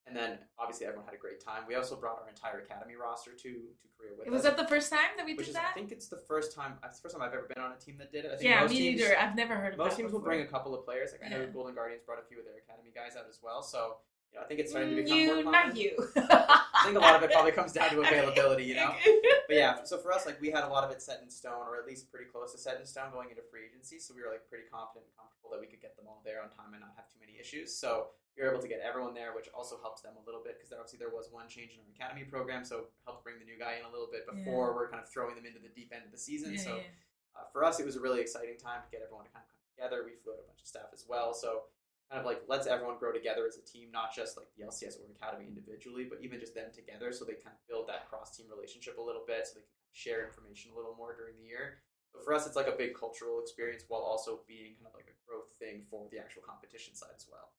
[0.08, 1.64] And then obviously everyone had a great time.
[1.68, 4.54] We also brought our entire academy roster to to Korea with Was us.
[4.54, 6.74] that the first time that we did is, I think it's the first time.
[6.84, 8.30] Uh, it's the first time I've ever been on a team that did it.
[8.34, 9.18] I think Yeah, me teams, neither.
[9.18, 11.10] I've never heard of Most that teams will bring a couple of players.
[11.12, 11.50] Like I know Yeah.
[11.58, 13.64] Golden Guardians brought a few of their academy guys out as well.
[13.64, 13.98] So
[14.36, 15.70] you know, I think it's starting to Mm, become you, more common.
[15.72, 15.92] not you.
[16.20, 18.66] I think a lot of it probably comes down to availability.
[18.66, 18.92] You know.
[19.48, 21.70] But yeah, so for us, like we had a lot of it set in stone,
[21.70, 24.02] or at least pretty close to set in stone going into free agency.
[24.02, 26.42] So we were like pretty confident and comfortable that we could get them all there
[26.42, 27.70] on time and not have too many issues.
[27.70, 30.58] So we were able to get everyone there, which also helps them a little bit
[30.58, 33.56] because obviously there was one change in our academy program, so helped bring the new
[33.56, 36.02] guy in a little bit before we're kind of throwing them into the deep end
[36.04, 36.58] of the season.
[36.58, 37.38] Yeah, so yeah.
[37.38, 39.50] uh, for us, it was a really exciting time to get everyone to kind of
[39.54, 40.02] come together.
[40.02, 41.70] We flew out a bunch of staff as well, so
[42.10, 44.98] kind of like lets everyone grow together as a team, not just like the LCS
[45.00, 48.36] or academy individually, but even just them together, so they kind of build that cross
[48.36, 51.46] team relationship a little bit, so they can share information a little more during the
[51.48, 51.82] year.
[52.14, 55.10] So for us, it's like a big cultural experience while also being kind of like
[55.10, 57.52] a growth thing for the actual competition side as well.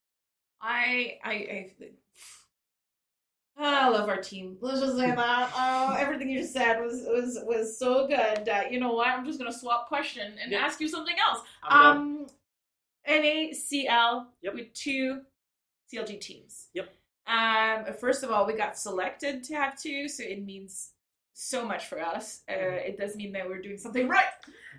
[0.60, 1.74] I, I, I,
[3.58, 4.56] I love our team.
[4.60, 5.50] Let's just say that.
[5.54, 8.48] Oh, everything you just said was was was so good.
[8.48, 9.08] Uh, you know what?
[9.08, 10.58] I'm just gonna swap question and Yeah.
[10.58, 11.40] ask you something else.
[11.68, 12.26] Um,
[13.08, 14.54] NACL Yep.
[14.54, 15.22] with two
[15.92, 16.68] CLG teams.
[16.74, 16.88] Yep.
[17.26, 20.92] Um, first of all, we got selected to have two, so it means
[21.32, 22.42] so much for us.
[22.48, 22.88] Uh, Mhm.
[22.88, 24.32] it does mean that we're doing something right.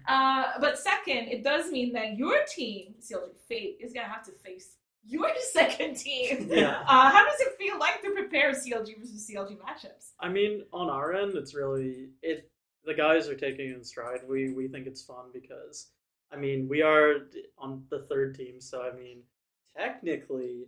[0.08, 4.32] Uh, but second, it does mean that your team, CLG Fate, is gonna have to
[4.32, 6.48] face your second team.
[6.50, 6.82] Yeah.
[6.88, 10.14] Uh, how does it feel like to prepare CLG versus CLG matchups?
[10.20, 12.50] I mean, on our end, it's really it.
[12.86, 14.22] The guys are taking it in stride.
[14.28, 15.92] We we think it's fun because,
[16.32, 17.14] I mean, we are
[17.58, 19.20] on the third team, so I mean,
[19.76, 20.68] technically,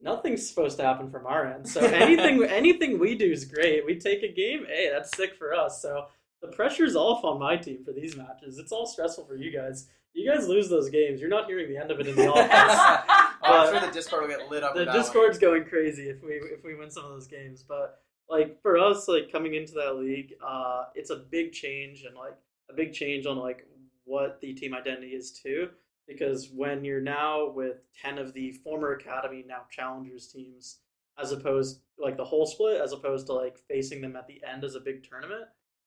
[0.00, 1.68] nothing's supposed to happen from our end.
[1.68, 3.84] So anything anything we do is great.
[3.84, 5.82] We take a game, hey, that's sick for us.
[5.82, 6.06] So
[6.42, 8.58] the pressure's off on my team for these matches.
[8.58, 9.88] It's all stressful for you guys.
[10.12, 11.20] You guys lose those games.
[11.20, 13.34] You're not hearing the end of it in the office.
[13.42, 14.74] I'm sure the Discord will get lit up.
[14.74, 14.96] the that one.
[14.96, 17.62] Discord's going crazy if we if we win some of those games.
[17.62, 22.16] But like for us, like coming into that league, uh, it's a big change and
[22.16, 22.36] like
[22.68, 23.66] a big change on like
[24.10, 25.68] what the team identity is too.
[26.08, 30.78] Because when you're now with ten of the former academy now challengers teams,
[31.22, 34.64] as opposed like the whole split, as opposed to like facing them at the end
[34.64, 35.44] as a big tournament,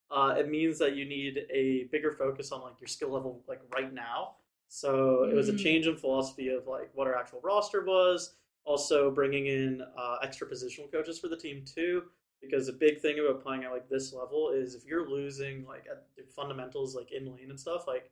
[0.09, 3.62] uh, it means that you need a bigger focus on like your skill level like
[3.75, 4.36] right now.
[4.69, 5.59] So it was a Mm.
[5.59, 8.36] change in philosophy of like what our actual roster was.
[8.65, 12.03] Also bringing in uh, extra positional coaches for the team too,
[12.43, 15.86] because a big thing about playing at like this level is if you're losing like
[15.89, 18.12] at the fundamentals like in lane and stuff, like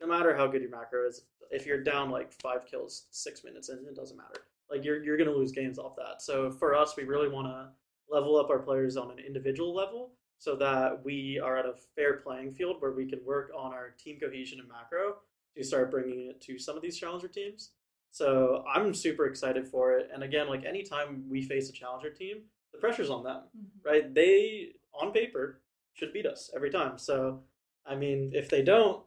[0.00, 3.68] no matter how good your macro is, if you're down like five kills six minutes
[3.68, 4.42] in, it doesn't matter.
[4.70, 6.22] Like you're you're gonna lose games off that.
[6.22, 7.68] So for us, we really want to
[8.10, 12.14] level up our players on an individual level so that we are at a fair
[12.14, 15.16] playing field where we can work on our team cohesion and macro
[15.56, 17.70] to start bringing it to some of these challenger teams.
[18.10, 20.10] So I'm super excited for it.
[20.12, 22.42] And again, like anytime we face a challenger team,
[22.74, 23.88] the pressure's on them, mm-hmm.
[23.88, 24.14] right?
[24.14, 25.60] They on paper
[25.94, 26.98] should beat us every time.
[26.98, 27.40] So
[27.86, 29.02] I mean, if they don't,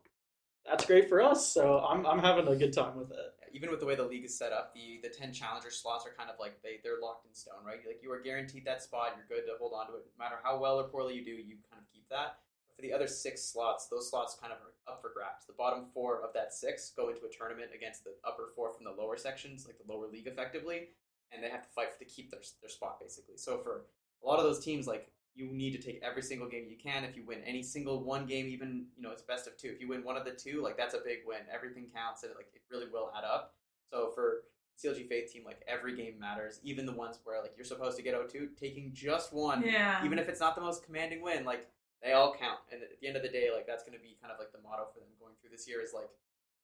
[0.65, 1.47] that's great for us.
[1.47, 3.33] So I'm I'm having a good time with it.
[3.53, 6.13] even with the way the league is set up, the the ten challenger slots are
[6.17, 7.79] kind of like they they're locked in stone, right?
[7.85, 9.17] Like you are guaranteed that spot.
[9.17, 11.31] You're good to hold on to it, no matter how well or poorly you do.
[11.31, 12.37] You kind of keep that.
[12.67, 15.45] But for the other six slots, those slots kind of are up for grabs.
[15.45, 18.85] The bottom four of that six go into a tournament against the upper four from
[18.85, 20.89] the lower sections, like the lower league, effectively,
[21.31, 23.37] and they have to fight to keep their their spot basically.
[23.37, 23.85] So for
[24.23, 27.03] a lot of those teams, like you need to take every single game you can.
[27.03, 29.69] If you win any single one game, even you know it's best of two.
[29.69, 31.39] If you win one of the two, like that's a big win.
[31.53, 33.53] Everything counts, and like it really will add up.
[33.91, 34.43] So for
[34.83, 38.03] CLG Faith team, like every game matters, even the ones where like you're supposed to
[38.03, 40.03] get 0-2, taking just one, Yeah.
[40.05, 41.67] even if it's not the most commanding win, like
[42.03, 42.59] they all count.
[42.71, 44.51] And at the end of the day, like that's going to be kind of like
[44.51, 46.09] the motto for them going through this year is like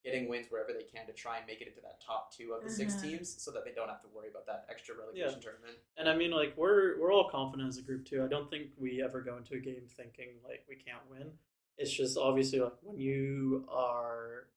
[0.04, 2.62] getting wins wherever they can to try and make it into that top two of
[2.62, 3.02] the six Mhm.
[3.02, 5.78] teams, so that they don't have to worry about that extra relegation tournament.
[5.96, 8.22] And I mean, like we're we're all confident as a group too.
[8.22, 11.38] I don't think we ever go into a game thinking like we can't win.
[11.78, 14.48] It's just obviously like when you are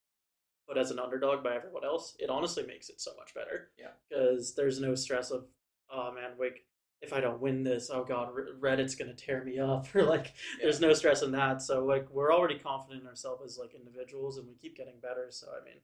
[0.68, 3.72] put as an underdog by everyone else, it honestly makes it so much better.
[3.78, 3.92] Yeah.
[4.10, 5.48] because there's no stress of
[5.90, 6.66] oh man, like
[7.02, 8.30] if I don't win this, oh god,
[8.60, 11.62] Reddit's gonna tear me up, or like there's no stress in that.
[11.62, 15.28] So like we're already confident in ourselves as like individuals, and we keep getting better.
[15.30, 15.78] So I mean,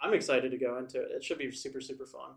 [0.00, 1.10] I'm excited to go into it.
[1.12, 2.32] It should be super super fun.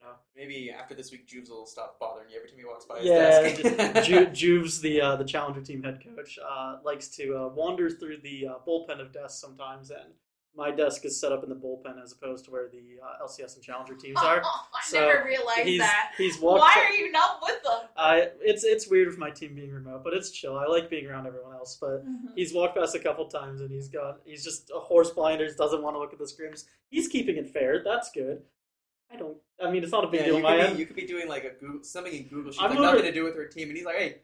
[0.00, 2.84] You know, Maybe after this week, Juves will stop bothering you every time he walks
[2.84, 4.06] by his yeah, desk.
[4.06, 8.18] Ju- Juves, the uh, the challenger team head coach, uh, likes to uh, wander through
[8.22, 10.14] the uh, bullpen of desks sometimes, and
[10.56, 13.54] my desk is set up in the bullpen as opposed to where the uh, LCS
[13.54, 14.42] and challenger teams are.
[14.44, 16.12] I So, never realized he's that.
[16.18, 16.60] he's walked.
[16.60, 17.80] Why are you not with them?
[17.96, 20.56] I it's it's weird with my team being remote, but it's chill.
[20.58, 22.02] I like being around everyone else, but
[22.34, 25.82] he's walked past a couple times and he's got he's just a horse blinders, doesn't
[25.82, 26.64] want to look at the scrims.
[26.90, 27.82] He's keeping it fair.
[27.84, 28.42] That's good.
[29.12, 29.36] I don't.
[29.64, 30.74] I mean, it's not a big Yeah, deal you, on my could end.
[30.74, 32.98] be, you could be doing like a Google, something in Google Sheets, I'm like literally-
[32.98, 34.16] nothing to do with her team, and he's like, "Hey,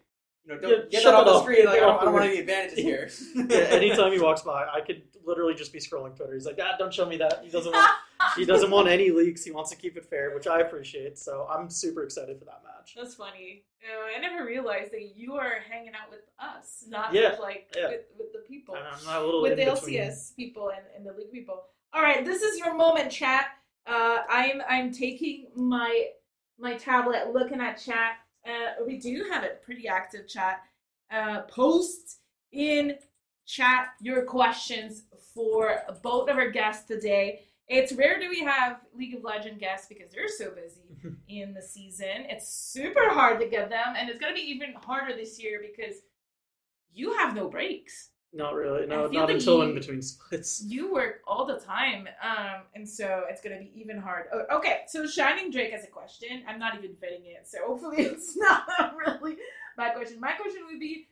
[0.46, 1.42] you know, don't Yeah, get shut that off the off.
[1.42, 1.64] screen.
[1.66, 3.08] Like, I don't, off I don't want any advantages here."
[3.48, 6.34] Yeah, anytime he walks by, I could literally just be scrolling Twitter.
[6.34, 7.90] He's like, "Ah, don't show me that." He doesn't want.
[8.36, 9.44] he doesn't want any leaks.
[9.44, 11.18] He wants to keep it fair, which I appreciate.
[11.18, 12.94] So I'm super excited for that match.
[12.96, 13.64] That's funny.
[14.16, 17.88] I never realized that you are hanging out with us, not Yeah, with like yeah.
[17.88, 19.98] with, with the people, And I'm not a little with the between.
[20.00, 21.64] LCS people and, and the league people.
[21.92, 23.48] All right, this is your moment, chat.
[23.86, 26.06] Uh, I'm I'm taking my
[26.58, 28.16] my tablet, looking at chat.
[28.46, 30.62] Uh, we do have a pretty active chat.
[31.10, 32.18] Uh, post
[32.52, 32.96] in
[33.46, 35.04] chat your questions
[35.34, 37.40] for both of our guests today.
[37.66, 41.62] It's rare do we have League of Legend guests because they're so busy in the
[41.62, 42.26] season.
[42.28, 45.60] It's super hard to get them, and it's going to be even harder this year
[45.60, 45.96] because
[46.92, 48.10] you have no breaks.
[48.34, 48.84] Not really.
[48.86, 50.60] No, not until you- in between splits.
[50.66, 54.24] You work all the time, um, and so it's going to be even hard.
[54.32, 56.42] Oh, okay, so Shining Drake has a question.
[56.48, 58.66] I'm not even fitting it, so hopefully it's not
[58.96, 59.36] really
[59.78, 60.18] my question.
[60.18, 61.06] My question would be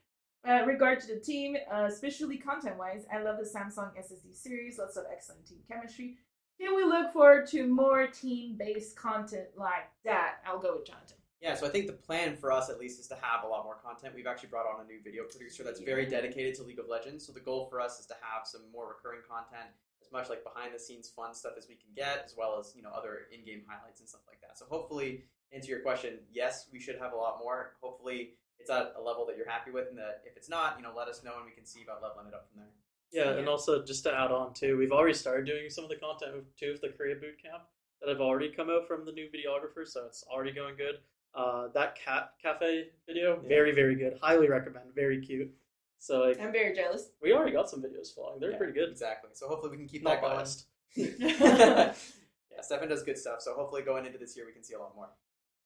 [0.49, 3.05] uh, regard to the team, uh, especially content-wise.
[3.13, 4.79] I love the Samsung SSD series.
[4.79, 6.17] Lots of excellent team chemistry.
[6.61, 10.37] Can we look forward to more team-based content like that?
[10.47, 11.17] I'll go with Jonathan.
[11.43, 13.65] Yeah, so I think the plan for us at least is to have a lot
[13.65, 14.15] more content.
[14.15, 17.27] We've actually brought on a new video producer that's very dedicated to League of Legends.
[17.27, 19.67] So the goal for us is to have some more recurring content,
[20.01, 22.73] as much like behind the scenes fun stuff as we can get, as well as
[22.77, 24.57] you know other in game highlights and stuff like that.
[24.57, 27.73] So hopefully, answer your question, yes, we should have a lot more.
[27.83, 30.85] Hopefully, it's at a level that you're happy with, and that if it's not, you
[30.85, 32.71] know, let us know and we can see about leveling it up from there.
[33.11, 33.39] Yeah, Yeah.
[33.41, 36.37] and also just to add on too, we've already started doing some of the content
[36.37, 37.65] with- too with the Korea boot camp
[38.01, 41.03] that have already come out from the new videographer, so it's already going good.
[41.35, 43.49] Uh, that cat cafe video, Yeah.
[43.49, 44.19] very very good.
[44.21, 44.95] Highly recommend.
[44.95, 45.51] Very cute.
[45.99, 47.11] So like, I'm very jealous.
[47.23, 48.41] we already got some videos flowing.
[48.41, 48.91] They're Yeah, pretty good.
[48.91, 49.31] Exactly.
[49.35, 50.37] So hopefully we can keep Not that going.
[50.37, 50.67] biased.
[50.97, 53.41] yeah, Stefan does good stuff.
[53.41, 55.09] So hopefully going into this year we can see a lot more.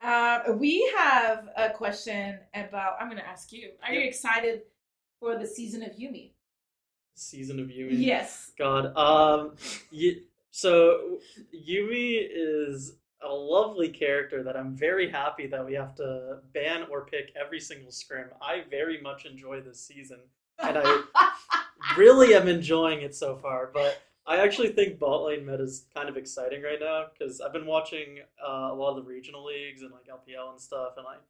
[0.03, 2.97] Uh, we have a question about.
[3.01, 3.71] I'm going to ask you.
[3.83, 4.63] Are you excited
[5.19, 6.33] for the season of Yuumi?
[7.15, 7.93] season of Yuumi.
[7.99, 8.53] Yes.
[8.59, 8.95] God.
[8.97, 9.57] Um.
[9.93, 10.19] Y-
[10.51, 11.19] so
[11.55, 17.07] Yuumi is a lovely character that I'm very happy that we have to ban or
[17.07, 18.29] pick every single scrim.
[18.41, 20.19] I very much enjoy this season,
[20.59, 21.03] and I
[21.97, 23.71] really am enjoying it so far.
[23.73, 27.53] But I actually think bot lane meta is kind of exciting right now because I've
[27.53, 31.05] been watching uh, a lot of the regional leagues and like LPL and stuff, and
[31.05, 31.21] like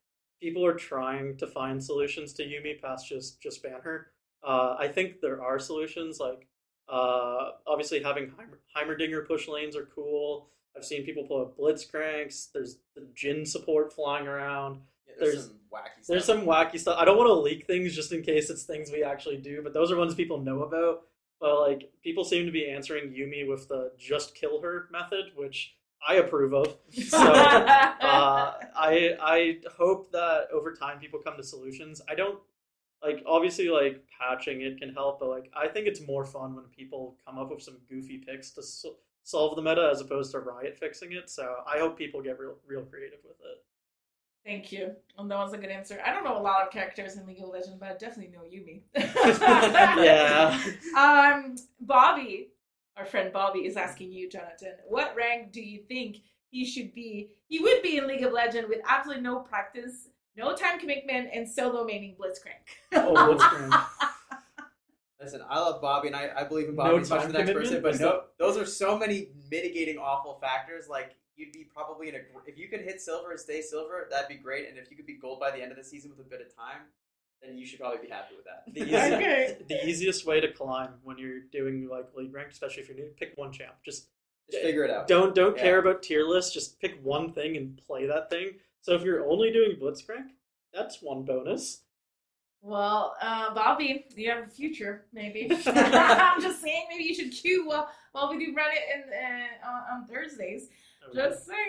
[0.40, 4.08] people are trying to find solutions to Yuumi past just just ban her.
[4.42, 6.46] Uh, I think there are solutions like
[6.88, 10.50] uh, obviously having Heimer- Heimerdinger push lanes are cool.
[10.76, 12.48] I've seen people pull up Blitzcranks.
[12.52, 14.80] There's the Jhin support flying around.
[15.06, 16.06] Yeah, there's, There's- some wacky stuff.
[16.08, 16.96] There's some wacky stuff.
[16.98, 19.72] I don't want to leak things just in case it's things we actually do, but
[19.74, 21.02] those are ones people know about.
[21.40, 25.74] But like people seem to be answering Yuumi with the just kill her method, which
[26.06, 26.76] I approve of.
[26.92, 32.00] So uh, I I hope that over time people come to solutions.
[32.08, 32.38] I don't
[33.02, 36.64] like obviously like patching it can help, but like I think it's more fun when
[36.66, 40.38] people come up with some goofy picks to so- solve the meta as opposed to
[40.38, 41.28] Riot fixing it.
[41.28, 43.62] So I hope people get real real creative with it.
[44.44, 44.92] Thank you.
[45.18, 46.00] Well, that was a good answer.
[46.06, 48.44] I don't know a lot of characters in League of Legends, but I definitely know
[48.44, 48.82] Yuumi.
[50.04, 50.56] yeah.
[50.96, 52.50] Um, Bobby,
[52.96, 56.18] our friend Bobby, is asking you, Jonathan, what rank do you think
[56.50, 57.30] he should be?
[57.48, 61.48] He would be in League of Legends with absolutely no practice, no time commitment, and
[61.48, 62.62] solo maining Blitzcrank.
[62.92, 63.86] Oh, Blitzcrank.
[65.20, 67.38] Listen, I love Bobby, and I, I believe in No Bobby as much as the
[67.38, 67.82] next person.
[67.82, 70.88] But no, those are so many mitigating awful factors.
[70.88, 74.08] Like you'd be probably in a gr- if you could hit silver and stay silver,
[74.10, 74.68] that'd be great.
[74.68, 76.40] And if you could be gold by the end of the season with a bit
[76.42, 76.82] of time,
[77.42, 78.64] then you should probably be happy with that.
[78.74, 79.56] The easy- Okay.
[79.68, 83.08] the easiest way to climb when you're doing like league rank, especially if you're new,
[83.18, 83.72] pick one champ.
[83.84, 84.08] Just
[84.50, 85.06] Just figure it out.
[85.08, 85.62] don't don't Yeah.
[85.62, 86.52] care about tier lists.
[86.52, 88.52] Just pick one thing and play that thing.
[88.82, 90.26] So if you're only doing blitzcrank,
[90.74, 91.82] that's one bonus.
[92.66, 95.48] Well, uh, Bobby, you have a future, maybe.
[95.66, 99.70] I'm just saying, maybe you should queue while, while we do run it in, uh,
[99.70, 100.68] on, on Thursdays.
[101.14, 101.60] Just saying.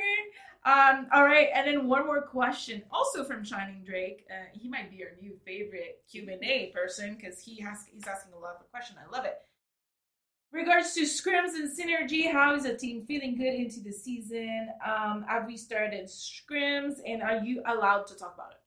[0.66, 4.26] Um, all right, and then one more question, also from Shining Drake.
[4.28, 8.08] Uh, he might be our new favorite Q and A person because he has he's
[8.08, 8.98] asking a lot of questions.
[9.00, 9.38] I love it.
[10.52, 14.70] Regards to scrims and synergy, how is the team feeling good into the season?
[14.84, 18.58] Um, have we started scrims, and are you allowed to talk about it?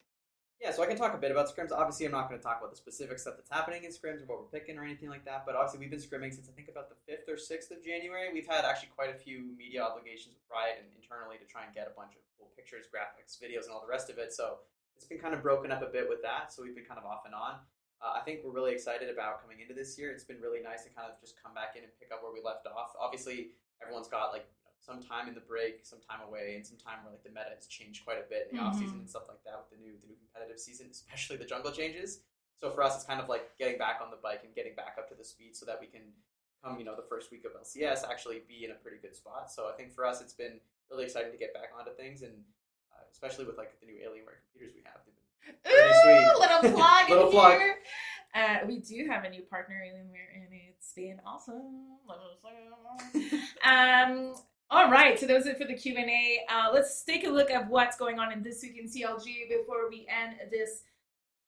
[0.61, 1.73] Yeah, so I can talk a bit about scrims.
[1.73, 4.29] Obviously, I'm not going to talk about the specific stuff that's happening in scrims or
[4.29, 5.49] what we're picking or anything like that.
[5.49, 8.29] But obviously, we've been scrimming since I think about the fifth or sixth of January.
[8.29, 11.73] We've had actually quite a few media obligations with Riot and internally to try and
[11.73, 14.37] get a bunch of cool pictures, graphics, videos, and all the rest of it.
[14.37, 14.61] So
[15.01, 16.53] it's been kind of broken up a bit with that.
[16.53, 17.65] So we've been kind of off and on.
[18.05, 20.13] Uh, I think we're really excited about coming into this year.
[20.13, 22.37] It's been really nice to kind of just come back in and pick up where
[22.37, 22.93] we left off.
[23.01, 24.45] Obviously, everyone's got like
[24.81, 27.53] some time in the break, some time away, and some time where like the meta
[27.55, 29.01] has changed quite a bit in the off season Mhm.
[29.07, 32.21] and stuff like that with the new the new competitive season, especially the jungle changes.
[32.61, 34.97] So for us, it's kind of like getting back on the bike and getting back
[34.99, 36.13] up to the speed so that we can
[36.63, 39.51] come, you know, the first week of LCS actually be in a pretty good spot.
[39.51, 42.45] So I think for us, it's been really exciting to get back onto things, and
[42.93, 45.01] uh, especially with like the new Alienware computers we have.
[45.05, 45.25] They've been
[45.65, 46.39] Pretty Ooh.
[46.39, 47.59] Little plug in Little plug.
[47.59, 47.79] here.
[48.35, 51.97] Uh, we do have a new partner in there, and it's been awesome.
[53.65, 54.35] um.
[54.73, 56.43] All right, so that was it for the Q and A.
[56.49, 59.91] Uh, let's take a look at what's going on in this week in CLG before
[59.91, 60.83] we end this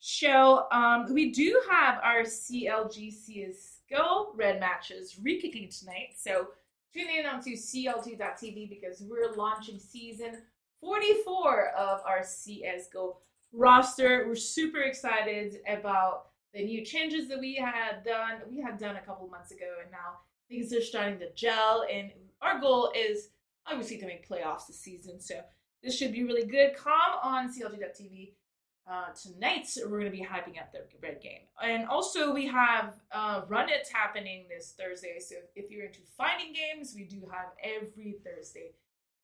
[0.01, 0.67] show.
[0.73, 6.49] Um, we do have our CLG CS:GO red matches re-kicking tonight, so
[6.93, 10.39] tune in onto CLG.tv because we're launching season
[10.81, 13.19] 44 of our CS:GO
[13.53, 14.27] roster.
[14.27, 18.41] We're super excited about the new changes that we had done.
[18.51, 21.85] We had done a couple months ago, and now things are starting to gel.
[21.89, 22.11] And
[22.43, 23.29] our goal is
[23.67, 25.21] obviously to make playoffs this season.
[25.21, 25.41] So
[25.83, 26.75] this should be really good.
[26.77, 28.33] Come on CLG.tv.
[28.91, 32.95] Uh, tonight we're going to be hyping up the red game, and also we have
[33.13, 35.19] uh, Run It happening this Thursday.
[35.21, 38.73] So if you're into fighting games, we do have every Thursday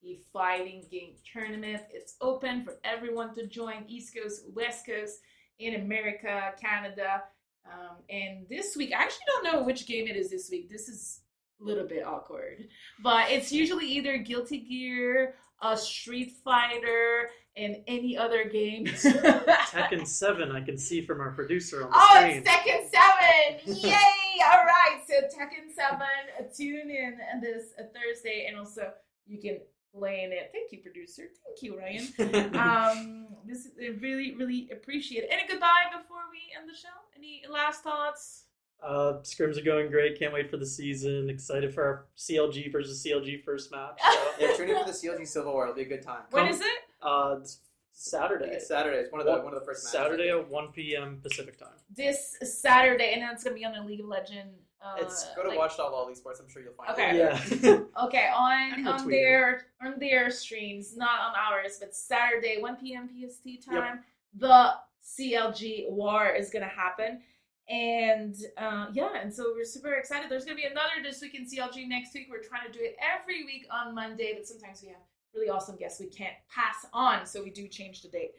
[0.05, 1.83] a fighting game tournament.
[1.91, 5.19] It's open for everyone to join, East Coast, West Coast,
[5.59, 7.25] in America, Canada.
[7.67, 10.71] Um, and this week, I actually don't know which game it is this week.
[10.71, 11.21] This is
[11.61, 12.69] little bit awkward,
[13.03, 18.85] but it's usually either Guilty Gear, a Street Fighter, and any other game.
[18.87, 22.45] Tekken Seven, I can see from our producer on the Oh, screen.
[22.47, 23.77] it's Tekken 7!
[23.89, 24.45] Yay!
[24.45, 28.93] All right, so Tekken 7, uh, tune in this Thursday, and also
[29.27, 29.59] you can
[29.93, 30.51] play in it.
[30.53, 31.25] Thank you, producer.
[31.45, 32.55] Thank you, Ryan.
[32.57, 35.29] um, this is really, really appreciate it.
[35.33, 36.89] Any goodbye before we end the show?
[37.17, 38.45] Any last thoughts?
[38.83, 40.19] Uh, scrims are going great.
[40.19, 41.29] Can't wait for the season.
[41.29, 43.99] Excited for our CLG versus CLG first match.
[44.01, 45.65] So, yeah, tune in for the CLG Civil War.
[45.65, 46.23] It'll be a good time.
[46.31, 46.79] When Come- is it?
[47.03, 47.59] uh, it's
[47.93, 48.47] Saturday.
[48.53, 48.99] it's Saturday.
[48.99, 49.91] It's one of the One- one of the first matches.
[49.99, 51.19] Saturday at 1 p.m.
[51.23, 51.69] Pacific time.
[51.95, 55.43] This Saturday, and then it's gonna be on the League of Legends Uh, it's go
[55.43, 56.41] to like- watch.lol esports.
[56.41, 57.19] I'm sure you'll find Okay.
[57.21, 57.63] it.
[57.65, 57.81] Yeah.
[58.05, 59.11] Okay, on on Twitter.
[59.11, 63.09] their on their streams, not on ours, but Saturday, 1 p.m.
[63.09, 64.05] PST time,
[64.37, 64.75] the
[65.05, 67.21] CLG War is gonna happen.
[67.69, 70.31] And uh, yeah, and so we're super excited.
[70.31, 72.29] There's gonna be another this week in CLG next week.
[72.31, 75.03] We're trying to do it every week on Monday, but sometimes we have
[75.35, 78.37] really awesome guests we can't pass on, so we do change the date.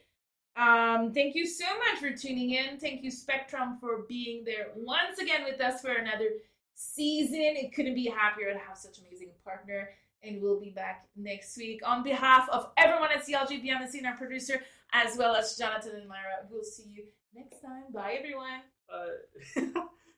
[0.56, 2.80] Um, thank you so much for tuning in.
[2.80, 6.32] Thank you, Spectrum, for being there once again with us for another
[6.74, 7.40] season.
[7.40, 9.90] It couldn't be happier to have such an amazing partner.
[10.22, 11.80] And we'll be back next week.
[11.86, 14.62] On behalf of everyone at CLG Beyond the Scene, our producer,
[14.92, 17.84] as well as Jonathan and Myra, we'll see you next time.
[17.94, 18.62] Bye, everyone.
[18.92, 19.62] Uh,